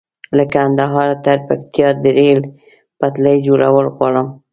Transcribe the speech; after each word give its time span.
له 0.37 0.43
کندهاره 0.53 1.15
تر 1.25 1.37
پکتيا 1.47 1.87
د 2.03 2.05
ريل 2.17 2.39
پټلۍ 2.99 3.37
جوړول 3.47 3.85
غواړم 3.95 4.27